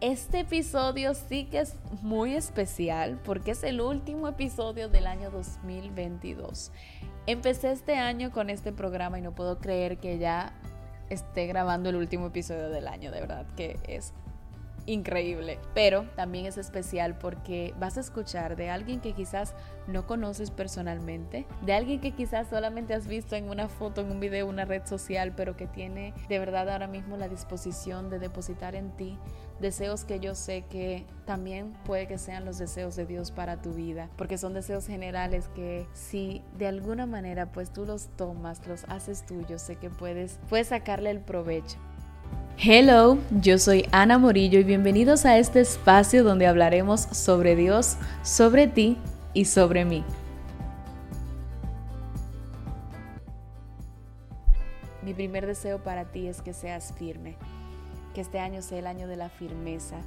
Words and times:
Este 0.00 0.40
episodio 0.40 1.12
sí 1.12 1.46
que 1.46 1.58
es 1.58 1.74
muy 2.02 2.34
especial 2.34 3.18
porque 3.24 3.50
es 3.50 3.64
el 3.64 3.80
último 3.80 4.28
episodio 4.28 4.88
del 4.88 5.08
año 5.08 5.28
2022. 5.32 6.70
Empecé 7.26 7.72
este 7.72 7.96
año 7.96 8.30
con 8.30 8.48
este 8.48 8.72
programa 8.72 9.18
y 9.18 9.22
no 9.22 9.34
puedo 9.34 9.58
creer 9.58 9.98
que 9.98 10.18
ya 10.18 10.52
esté 11.10 11.48
grabando 11.48 11.88
el 11.88 11.96
último 11.96 12.28
episodio 12.28 12.70
del 12.70 12.86
año, 12.86 13.10
de 13.10 13.20
verdad 13.20 13.44
que 13.56 13.76
es 13.88 14.12
increíble. 14.88 15.58
Pero 15.74 16.04
también 16.16 16.46
es 16.46 16.58
especial 16.58 17.18
porque 17.18 17.74
vas 17.78 17.96
a 17.96 18.00
escuchar 18.00 18.56
de 18.56 18.70
alguien 18.70 19.00
que 19.00 19.12
quizás 19.12 19.54
no 19.86 20.06
conoces 20.06 20.50
personalmente, 20.50 21.46
de 21.62 21.72
alguien 21.72 22.00
que 22.00 22.12
quizás 22.12 22.48
solamente 22.48 22.94
has 22.94 23.06
visto 23.06 23.36
en 23.36 23.48
una 23.48 23.68
foto, 23.68 24.00
en 24.00 24.10
un 24.10 24.20
video, 24.20 24.46
una 24.46 24.64
red 24.64 24.86
social, 24.86 25.32
pero 25.36 25.56
que 25.56 25.66
tiene 25.66 26.14
de 26.28 26.38
verdad 26.38 26.68
ahora 26.68 26.86
mismo 26.86 27.16
la 27.16 27.28
disposición 27.28 28.10
de 28.10 28.18
depositar 28.18 28.74
en 28.74 28.90
ti 28.96 29.18
deseos 29.60 30.04
que 30.04 30.20
yo 30.20 30.34
sé 30.34 30.64
que 30.70 31.04
también 31.24 31.72
puede 31.84 32.06
que 32.06 32.18
sean 32.18 32.44
los 32.44 32.58
deseos 32.58 32.96
de 32.96 33.06
Dios 33.06 33.30
para 33.30 33.60
tu 33.60 33.72
vida, 33.72 34.08
porque 34.16 34.38
son 34.38 34.54
deseos 34.54 34.86
generales 34.86 35.48
que 35.54 35.86
si 35.92 36.42
de 36.56 36.68
alguna 36.68 37.06
manera 37.06 37.50
pues 37.52 37.72
tú 37.72 37.84
los 37.84 38.08
tomas, 38.16 38.66
los 38.66 38.84
haces 38.84 39.26
tuyos, 39.26 39.62
sé 39.62 39.76
que 39.76 39.90
puedes, 39.90 40.38
puedes 40.48 40.68
sacarle 40.68 41.10
el 41.10 41.20
provecho. 41.20 41.78
Hello, 42.60 43.18
yo 43.40 43.56
soy 43.56 43.86
Ana 43.92 44.18
Morillo 44.18 44.58
y 44.58 44.64
bienvenidos 44.64 45.24
a 45.26 45.38
este 45.38 45.60
espacio 45.60 46.24
donde 46.24 46.48
hablaremos 46.48 47.02
sobre 47.02 47.54
Dios, 47.54 47.96
sobre 48.24 48.66
ti 48.66 48.98
y 49.32 49.44
sobre 49.44 49.84
mí. 49.84 50.04
Mi 55.02 55.14
primer 55.14 55.46
deseo 55.46 55.84
para 55.84 56.06
ti 56.06 56.26
es 56.26 56.42
que 56.42 56.52
seas 56.52 56.92
firme, 56.98 57.36
que 58.12 58.22
este 58.22 58.40
año 58.40 58.60
sea 58.60 58.80
el 58.80 58.88
año 58.88 59.06
de 59.06 59.14
la 59.14 59.28
firmeza 59.28 60.00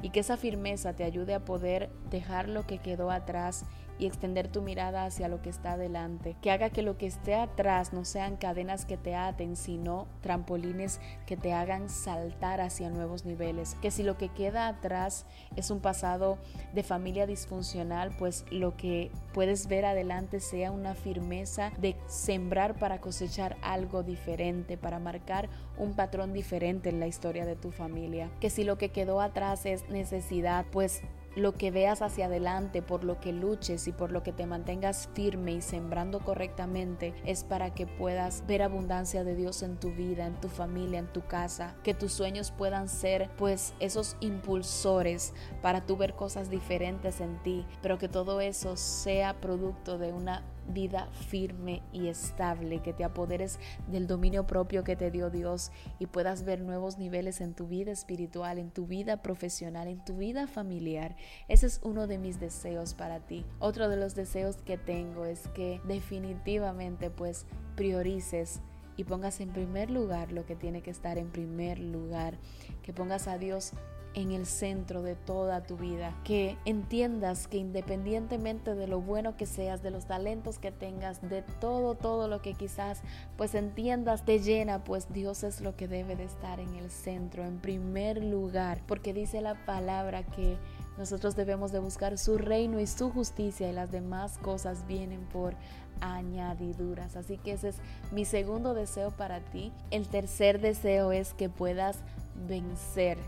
y 0.00 0.10
que 0.10 0.20
esa 0.20 0.36
firmeza 0.36 0.92
te 0.92 1.02
ayude 1.02 1.34
a 1.34 1.44
poder 1.44 1.90
dejar 2.08 2.48
lo 2.48 2.68
que 2.68 2.78
quedó 2.78 3.10
atrás 3.10 3.64
y 3.98 4.06
extender 4.06 4.48
tu 4.48 4.62
mirada 4.62 5.04
hacia 5.04 5.28
lo 5.28 5.42
que 5.42 5.50
está 5.50 5.72
adelante, 5.72 6.36
que 6.42 6.50
haga 6.50 6.70
que 6.70 6.82
lo 6.82 6.98
que 6.98 7.06
esté 7.06 7.34
atrás 7.34 7.92
no 7.92 8.04
sean 8.04 8.36
cadenas 8.36 8.84
que 8.84 8.96
te 8.96 9.14
aten, 9.14 9.56
sino 9.56 10.06
trampolines 10.20 11.00
que 11.26 11.36
te 11.36 11.52
hagan 11.52 11.88
saltar 11.88 12.60
hacia 12.60 12.90
nuevos 12.90 13.24
niveles, 13.24 13.76
que 13.80 13.90
si 13.90 14.02
lo 14.02 14.16
que 14.16 14.28
queda 14.28 14.68
atrás 14.68 15.26
es 15.56 15.70
un 15.70 15.80
pasado 15.80 16.38
de 16.74 16.82
familia 16.82 17.26
disfuncional, 17.26 18.14
pues 18.18 18.44
lo 18.50 18.76
que 18.76 19.10
puedes 19.32 19.66
ver 19.66 19.84
adelante 19.84 20.40
sea 20.40 20.70
una 20.70 20.94
firmeza 20.94 21.72
de 21.78 21.96
sembrar 22.06 22.78
para 22.78 23.00
cosechar 23.00 23.56
algo 23.62 24.02
diferente, 24.02 24.76
para 24.76 24.98
marcar 24.98 25.48
un 25.78 25.94
patrón 25.94 26.32
diferente 26.32 26.88
en 26.88 27.00
la 27.00 27.06
historia 27.06 27.44
de 27.44 27.56
tu 27.56 27.70
familia, 27.70 28.30
que 28.40 28.50
si 28.50 28.64
lo 28.64 28.78
que 28.78 28.90
quedó 28.90 29.20
atrás 29.20 29.66
es 29.66 29.88
necesidad, 29.88 30.64
pues 30.70 31.02
lo 31.36 31.52
que 31.52 31.70
veas 31.70 32.02
hacia 32.02 32.26
adelante, 32.26 32.82
por 32.82 33.04
lo 33.04 33.20
que 33.20 33.32
luches 33.32 33.86
y 33.86 33.92
por 33.92 34.10
lo 34.10 34.22
que 34.22 34.32
te 34.32 34.46
mantengas 34.46 35.08
firme 35.14 35.52
y 35.52 35.60
sembrando 35.60 36.20
correctamente, 36.20 37.14
es 37.24 37.44
para 37.44 37.74
que 37.74 37.86
puedas 37.86 38.44
ver 38.46 38.62
abundancia 38.62 39.22
de 39.22 39.36
Dios 39.36 39.62
en 39.62 39.76
tu 39.76 39.92
vida, 39.92 40.26
en 40.26 40.40
tu 40.40 40.48
familia, 40.48 40.98
en 40.98 41.12
tu 41.12 41.24
casa, 41.26 41.76
que 41.84 41.94
tus 41.94 42.12
sueños 42.12 42.50
puedan 42.50 42.88
ser 42.88 43.30
pues 43.36 43.74
esos 43.78 44.16
impulsores 44.20 45.34
para 45.62 45.84
tú 45.84 45.96
ver 45.96 46.14
cosas 46.14 46.50
diferentes 46.50 47.20
en 47.20 47.40
ti, 47.42 47.66
pero 47.82 47.98
que 47.98 48.08
todo 48.08 48.40
eso 48.40 48.76
sea 48.76 49.38
producto 49.40 49.98
de 49.98 50.12
una 50.12 50.42
vida 50.68 51.08
firme 51.28 51.82
y 51.92 52.08
estable, 52.08 52.82
que 52.82 52.92
te 52.92 53.04
apoderes 53.04 53.58
del 53.88 54.06
dominio 54.06 54.46
propio 54.46 54.84
que 54.84 54.96
te 54.96 55.10
dio 55.10 55.30
Dios 55.30 55.70
y 55.98 56.06
puedas 56.06 56.44
ver 56.44 56.60
nuevos 56.60 56.98
niveles 56.98 57.40
en 57.40 57.54
tu 57.54 57.66
vida 57.66 57.92
espiritual, 57.92 58.58
en 58.58 58.70
tu 58.70 58.86
vida 58.86 59.22
profesional, 59.22 59.88
en 59.88 60.04
tu 60.04 60.16
vida 60.16 60.46
familiar. 60.46 61.16
Ese 61.48 61.66
es 61.66 61.80
uno 61.82 62.06
de 62.06 62.18
mis 62.18 62.40
deseos 62.40 62.94
para 62.94 63.20
ti. 63.20 63.44
Otro 63.58 63.88
de 63.88 63.96
los 63.96 64.14
deseos 64.14 64.56
que 64.56 64.78
tengo 64.78 65.24
es 65.24 65.48
que 65.48 65.80
definitivamente 65.84 67.10
pues 67.10 67.46
priorices 67.76 68.60
y 68.96 69.04
pongas 69.04 69.40
en 69.40 69.50
primer 69.50 69.90
lugar 69.90 70.32
lo 70.32 70.46
que 70.46 70.56
tiene 70.56 70.82
que 70.82 70.90
estar 70.90 71.18
en 71.18 71.30
primer 71.30 71.78
lugar, 71.78 72.38
que 72.82 72.92
pongas 72.92 73.28
a 73.28 73.38
Dios 73.38 73.72
en 74.16 74.32
el 74.32 74.46
centro 74.46 75.02
de 75.02 75.14
toda 75.14 75.62
tu 75.62 75.76
vida, 75.76 76.18
que 76.24 76.56
entiendas 76.64 77.46
que 77.46 77.58
independientemente 77.58 78.74
de 78.74 78.88
lo 78.88 79.02
bueno 79.02 79.36
que 79.36 79.44
seas, 79.44 79.82
de 79.82 79.90
los 79.90 80.06
talentos 80.06 80.58
que 80.58 80.72
tengas, 80.72 81.20
de 81.20 81.42
todo, 81.60 81.94
todo 81.94 82.26
lo 82.26 82.40
que 82.40 82.54
quizás 82.54 83.02
pues 83.36 83.54
entiendas 83.54 84.24
te 84.24 84.38
llena, 84.38 84.82
pues 84.82 85.12
Dios 85.12 85.44
es 85.44 85.60
lo 85.60 85.76
que 85.76 85.86
debe 85.86 86.16
de 86.16 86.24
estar 86.24 86.60
en 86.60 86.74
el 86.76 86.90
centro, 86.90 87.44
en 87.44 87.58
primer 87.58 88.24
lugar, 88.24 88.80
porque 88.88 89.12
dice 89.12 89.42
la 89.42 89.66
palabra 89.66 90.22
que 90.22 90.56
nosotros 90.96 91.36
debemos 91.36 91.70
de 91.70 91.78
buscar 91.78 92.16
su 92.16 92.38
reino 92.38 92.80
y 92.80 92.86
su 92.86 93.10
justicia 93.10 93.68
y 93.68 93.72
las 93.74 93.92
demás 93.92 94.38
cosas 94.38 94.86
vienen 94.86 95.26
por 95.26 95.54
añadiduras. 96.00 97.16
Así 97.16 97.36
que 97.36 97.52
ese 97.52 97.68
es 97.68 97.76
mi 98.12 98.24
segundo 98.24 98.72
deseo 98.72 99.10
para 99.10 99.40
ti. 99.40 99.72
El 99.90 100.08
tercer 100.08 100.58
deseo 100.58 101.12
es 101.12 101.34
que 101.34 101.50
puedas 101.50 101.98
vencer 102.48 103.18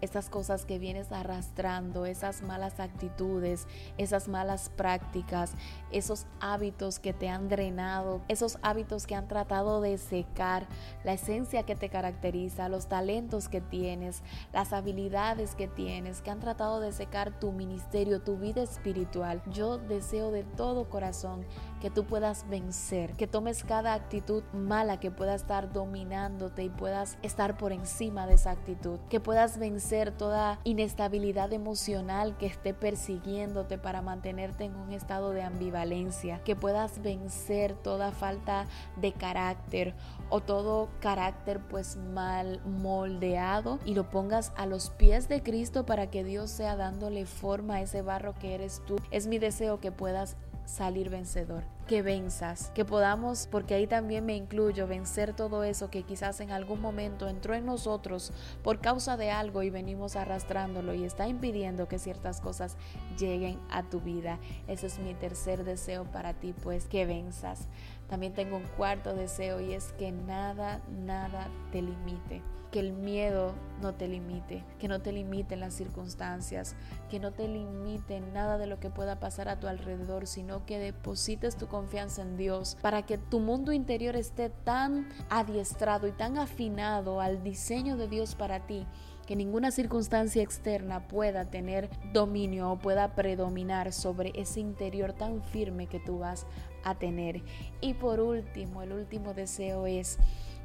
esas 0.00 0.30
cosas 0.30 0.64
que 0.64 0.78
vienes 0.78 1.10
arrastrando, 1.12 2.06
esas 2.06 2.42
malas 2.42 2.80
actitudes, 2.80 3.66
esas 3.96 4.28
malas 4.28 4.70
prácticas, 4.70 5.52
esos 5.90 6.26
hábitos 6.40 6.98
que 6.98 7.12
te 7.12 7.28
han 7.28 7.48
drenado, 7.48 8.20
esos 8.28 8.58
hábitos 8.62 9.06
que 9.06 9.14
han 9.14 9.28
tratado 9.28 9.80
de 9.80 9.98
secar 9.98 10.66
la 11.04 11.14
esencia 11.14 11.64
que 11.64 11.74
te 11.74 11.88
caracteriza, 11.88 12.68
los 12.68 12.86
talentos 12.86 13.48
que 13.48 13.60
tienes, 13.60 14.22
las 14.52 14.72
habilidades 14.72 15.54
que 15.54 15.68
tienes, 15.68 16.20
que 16.20 16.30
han 16.30 16.40
tratado 16.40 16.80
de 16.80 16.92
secar 16.92 17.38
tu 17.38 17.52
ministerio, 17.52 18.20
tu 18.20 18.36
vida 18.36 18.62
espiritual. 18.62 19.42
Yo 19.50 19.78
deseo 19.78 20.30
de 20.30 20.44
todo 20.44 20.88
corazón 20.88 21.44
que 21.80 21.90
tú 21.90 22.04
puedas 22.04 22.48
vencer, 22.48 23.14
que 23.14 23.26
tomes 23.26 23.64
cada 23.64 23.94
actitud 23.94 24.42
mala 24.52 25.00
que 25.00 25.10
pueda 25.10 25.34
estar 25.34 25.72
dominándote 25.72 26.64
y 26.64 26.68
puedas 26.68 27.18
estar 27.22 27.56
por 27.56 27.72
encima 27.72 28.26
de 28.26 28.34
esa 28.34 28.50
actitud, 28.50 28.98
que 29.08 29.20
puedas 29.20 29.58
vencer 29.58 29.87
toda 30.16 30.58
inestabilidad 30.64 31.52
emocional 31.52 32.36
que 32.36 32.44
esté 32.44 32.74
persiguiéndote 32.74 33.78
para 33.78 34.02
mantenerte 34.02 34.64
en 34.64 34.76
un 34.76 34.92
estado 34.92 35.30
de 35.30 35.42
ambivalencia, 35.42 36.42
que 36.44 36.54
puedas 36.54 37.00
vencer 37.00 37.72
toda 37.74 38.12
falta 38.12 38.66
de 38.96 39.12
carácter 39.12 39.94
o 40.28 40.40
todo 40.40 40.90
carácter 41.00 41.60
pues 41.70 41.96
mal 41.96 42.60
moldeado 42.66 43.78
y 43.86 43.94
lo 43.94 44.10
pongas 44.10 44.52
a 44.56 44.66
los 44.66 44.90
pies 44.90 45.26
de 45.28 45.42
Cristo 45.42 45.86
para 45.86 46.10
que 46.10 46.22
Dios 46.22 46.50
sea 46.50 46.76
dándole 46.76 47.24
forma 47.24 47.76
a 47.76 47.80
ese 47.80 48.02
barro 48.02 48.34
que 48.38 48.54
eres 48.54 48.82
tú. 48.86 48.96
Es 49.10 49.26
mi 49.26 49.38
deseo 49.38 49.80
que 49.80 49.90
puedas 49.90 50.36
salir 50.66 51.08
vencedor, 51.08 51.64
que 51.88 52.02
venzas, 52.02 52.70
que 52.74 52.84
podamos, 52.84 53.48
porque 53.50 53.74
ahí 53.74 53.86
también 53.86 54.24
me 54.26 54.36
incluyo, 54.36 54.86
vencer 54.86 55.34
todo 55.34 55.64
eso 55.64 55.90
que 55.90 56.02
quizás 56.02 56.38
en 56.40 56.52
algún 56.52 56.82
momento 56.82 57.28
entró 57.28 57.54
en 57.54 57.64
nosotros 57.64 58.30
por 58.62 58.80
causa 58.80 59.16
de 59.16 59.30
algo 59.30 59.62
y 59.62 59.70
venimos 59.70 60.14
arrastrándolo 60.14 60.92
y 60.92 61.04
está 61.04 61.26
impidiendo 61.26 61.88
que 61.88 61.98
ciertas 61.98 62.42
cosas 62.42 62.76
lleguen 63.18 63.58
a 63.70 63.82
tu 63.82 64.00
vida. 64.00 64.38
Ese 64.68 64.86
es 64.86 64.98
mi 64.98 65.14
tercer 65.14 65.64
deseo 65.64 66.04
para 66.04 66.34
ti, 66.34 66.54
pues 66.62 66.86
que 66.86 67.06
venzas. 67.06 67.66
También 68.08 68.34
tengo 68.34 68.58
un 68.58 68.66
cuarto 68.76 69.14
deseo 69.14 69.60
y 69.60 69.72
es 69.72 69.92
que 69.92 70.12
nada, 70.12 70.82
nada 70.90 71.48
te 71.72 71.80
limite 71.80 72.42
que 72.70 72.80
el 72.80 72.92
miedo 72.92 73.54
no 73.80 73.94
te 73.94 74.08
limite, 74.08 74.64
que 74.78 74.88
no 74.88 75.00
te 75.00 75.12
limiten 75.12 75.60
las 75.60 75.74
circunstancias, 75.74 76.74
que 77.10 77.18
no 77.18 77.32
te 77.32 77.48
limite 77.48 78.20
nada 78.20 78.58
de 78.58 78.66
lo 78.66 78.78
que 78.78 78.90
pueda 78.90 79.18
pasar 79.18 79.48
a 79.48 79.58
tu 79.58 79.68
alrededor, 79.68 80.26
sino 80.26 80.66
que 80.66 80.78
deposites 80.78 81.56
tu 81.56 81.66
confianza 81.66 81.77
en 82.18 82.36
Dios 82.36 82.76
para 82.82 83.02
que 83.06 83.18
tu 83.18 83.40
mundo 83.40 83.72
interior 83.72 84.16
esté 84.16 84.50
tan 84.50 85.08
adiestrado 85.30 86.08
y 86.08 86.12
tan 86.12 86.36
afinado 86.36 87.20
al 87.20 87.42
diseño 87.42 87.96
de 87.96 88.08
Dios 88.08 88.34
para 88.34 88.66
ti 88.66 88.86
que 89.26 89.36
ninguna 89.36 89.70
circunstancia 89.70 90.42
externa 90.42 91.06
pueda 91.06 91.44
tener 91.44 91.88
dominio 92.12 92.72
o 92.72 92.78
pueda 92.78 93.14
predominar 93.14 93.92
sobre 93.92 94.32
ese 94.34 94.60
interior 94.60 95.12
tan 95.12 95.42
firme 95.42 95.86
que 95.86 96.00
tú 96.00 96.18
vas 96.18 96.46
a 96.82 96.94
tener. 96.94 97.42
Y 97.80 97.94
por 97.94 98.20
último, 98.20 98.82
el 98.82 98.92
último 98.92 99.34
deseo 99.34 99.86
es 99.86 100.18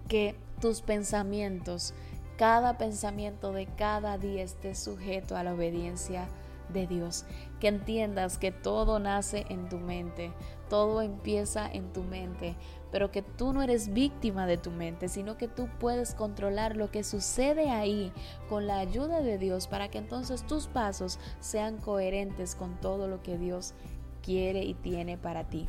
que 0.07 0.36
tus 0.62 0.81
pensamientos, 0.81 1.94
cada 2.38 2.77
pensamiento 2.77 3.51
de 3.51 3.68
cada 3.68 4.18
día 4.18 4.44
esté 4.44 4.75
sujeto 4.75 5.36
a 5.36 5.44
la 5.44 5.54
obediencia 5.54 6.27
de 6.69 6.88
Dios. 6.88 7.25
Que 7.60 7.68
entiendas 7.68 8.38
que 8.38 8.51
todo 8.51 9.00
nace 9.00 9.45
en 9.50 9.69
tu 9.69 9.80
mente, 9.80 10.31
todo 10.69 11.01
empieza 11.01 11.69
en 11.71 11.94
tu 11.94 12.04
mente, 12.04 12.56
pero 12.92 13.12
que 13.12 13.21
tú 13.21 13.54
no 13.54 13.62
eres 13.62 13.94
víctima 13.94 14.45
de 14.45 14.57
tu 14.57 14.71
mente, 14.71 15.10
sino 15.10 15.38
que 15.38 15.48
tú 15.48 15.68
puedes 15.80 16.13
controlar 16.15 16.75
lo 16.75 16.92
que 16.92 17.04
sucede 17.04 17.69
ahí 17.69 18.12
con 18.50 18.68
la 18.68 18.80
ayuda 18.80 19.21
de 19.21 19.38
Dios 19.38 19.68
para 19.68 19.89
que 19.89 19.98
entonces 19.98 20.45
tus 20.45 20.68
pasos 20.68 21.19
sean 21.39 21.77
coherentes 21.77 22.56
con 22.56 22.80
todo 22.80 23.07
lo 23.07 23.21
que 23.24 23.38
Dios 23.38 23.74
quiere 24.21 24.63
y 24.63 24.74
tiene 24.74 25.18
para 25.18 25.50
ti. 25.50 25.68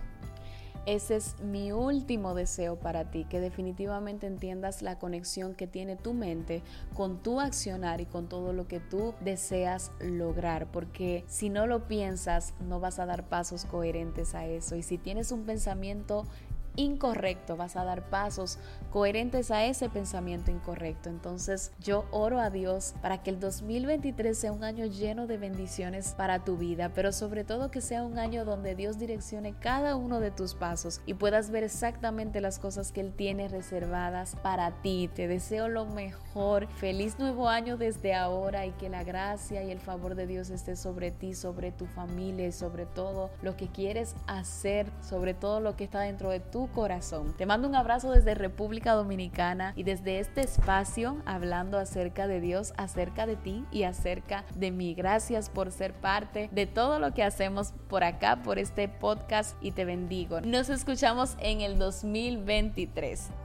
Ese 0.86 1.16
es 1.16 1.36
mi 1.40 1.72
último 1.72 2.34
deseo 2.34 2.76
para 2.76 3.10
ti, 3.10 3.25
que 3.25 3.40
definitivamente 3.40 4.26
entiendas 4.26 4.82
la 4.82 4.98
conexión 4.98 5.54
que 5.54 5.66
tiene 5.66 5.96
tu 5.96 6.14
mente 6.14 6.62
con 6.94 7.22
tu 7.22 7.40
accionar 7.40 8.00
y 8.00 8.06
con 8.06 8.28
todo 8.28 8.52
lo 8.52 8.66
que 8.66 8.81
tú 8.81 9.14
deseas 9.20 9.92
lograr, 10.00 10.70
porque 10.70 11.25
si 11.26 11.48
no 11.48 11.66
lo 11.66 11.88
piensas, 11.88 12.54
no 12.60 12.81
vas 12.81 12.98
a 12.98 13.06
dar 13.06 13.28
pasos 13.28 13.64
coherentes 13.64 14.34
a 14.34 14.46
eso. 14.46 14.76
Y 14.76 14.82
si 14.82 14.98
tienes 14.98 15.32
un 15.32 15.44
pensamiento 15.44 16.26
incorrecto, 16.76 17.56
vas 17.56 17.76
a 17.76 17.85
dar 17.85 18.09
pasos 18.11 18.59
coherentes 18.91 19.50
a 19.50 19.65
ese 19.65 19.88
pensamiento 19.88 20.50
incorrecto. 20.50 21.09
Entonces 21.09 21.73
yo 21.81 22.06
oro 22.11 22.41
a 22.41 22.50
Dios 22.50 22.94
para 23.03 23.23
que 23.23 23.31
el 23.31 23.41
2023 23.41 24.37
sea 24.37 24.53
un 24.53 24.65
año 24.65 24.87
lleno 24.87 25.26
de 25.26 25.37
bendiciones 25.37 26.15
para 26.17 26.44
tu 26.44 26.56
vida, 26.56 26.91
pero 26.94 27.12
sobre 27.12 27.44
todo 27.44 27.71
que 27.71 27.81
sea 27.81 28.05
un 28.05 28.19
año 28.19 28.44
donde 28.44 28.75
Dios 28.75 28.99
direccione 28.99 29.55
cada 29.59 29.97
uno 29.97 30.21
de 30.21 30.31
tus 30.31 30.55
pasos 30.55 31.00
y 31.06 31.15
puedas 31.15 31.50
ver 31.50 31.65
exactamente 31.65 32.41
las 32.41 32.59
cosas 32.59 32.93
que 32.93 33.00
Él 33.00 33.12
tiene 33.15 33.49
reservadas 33.49 34.37
para 34.43 34.70
ti. 34.82 35.11
Te 35.15 35.29
deseo 35.29 35.69
lo 35.69 35.87
mejor. 35.87 36.69
Feliz 36.69 37.19
nuevo 37.19 37.49
año 37.49 37.77
desde 37.77 38.15
ahora 38.15 38.67
y 38.67 38.73
que 38.73 38.88
la 38.88 39.05
gracia 39.05 39.62
y 39.62 39.70
el 39.70 39.81
favor 39.81 40.15
de 40.15 40.27
Dios 40.27 40.50
esté 40.50 40.77
sobre 40.77 41.11
ti, 41.11 41.35
sobre 41.35 41.73
tu 41.73 41.87
familia 41.87 42.47
y 42.47 42.53
sobre 42.53 42.87
todo 42.87 43.31
lo 43.43 43.56
que 43.56 43.69
quieres 43.69 44.15
hacer, 44.27 44.87
sobre 45.00 45.35
todo 45.35 45.61
lo 45.61 45.77
que 45.77 45.85
está 45.85 46.00
dentro 46.00 46.31
de 46.31 46.41
corazón. 46.69 47.34
Te 47.37 47.46
mando 47.46 47.69
un 47.69 47.75
abrazo 47.75 48.11
desde 48.11 48.34
República 48.34 48.93
Dominicana 48.93 49.72
y 49.76 49.82
desde 49.82 50.20
este 50.20 50.43
espacio 50.43 51.16
hablando 51.26 51.78
acerca 51.78 52.26
de 52.26 52.40
Dios, 52.40 52.72
acerca 52.76 53.26
de 53.26 53.37
ti 53.37 53.64
y 53.70 53.84
acerca 53.84 54.44
de 54.55 54.70
mí. 54.70 54.94
Gracias 54.94 55.50
por 55.50 55.70
ser 55.70 55.94
parte 55.94 56.49
de 56.52 56.66
todo 56.66 56.99
lo 56.99 57.14
que 57.14 57.22
hacemos 57.22 57.72
por 57.88 58.05
acá, 58.05 58.43
por 58.43 58.58
este 58.58 58.88
podcast 58.88 59.56
y 59.62 59.72
te 59.72 59.84
bendigo. 59.84 60.40
Nos 60.40 60.69
escuchamos 60.69 61.37
en 61.38 61.61
el 61.61 61.78
2023. 61.78 63.44